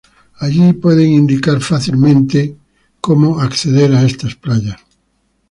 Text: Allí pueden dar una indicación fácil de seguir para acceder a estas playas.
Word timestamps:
Allí 0.39 0.73
pueden 0.73 0.97
dar 0.97 1.09
una 1.11 1.17
indicación 1.19 1.61
fácil 1.61 2.01
de 2.01 2.11
seguir 2.23 2.57
para 3.03 3.45
acceder 3.45 3.93
a 3.93 4.01
estas 4.01 4.33
playas. 4.33 4.79